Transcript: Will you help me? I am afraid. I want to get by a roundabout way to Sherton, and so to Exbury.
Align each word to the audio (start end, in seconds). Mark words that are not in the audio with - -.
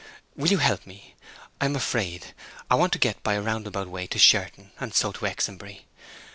Will 0.35 0.47
you 0.47 0.57
help 0.57 0.87
me? 0.87 1.13
I 1.61 1.65
am 1.65 1.75
afraid. 1.75 2.33
I 2.71 2.73
want 2.73 2.91
to 2.93 2.97
get 2.97 3.21
by 3.21 3.35
a 3.35 3.41
roundabout 3.43 3.87
way 3.87 4.07
to 4.07 4.17
Sherton, 4.17 4.71
and 4.79 4.95
so 4.95 5.11
to 5.11 5.27
Exbury. 5.27 5.85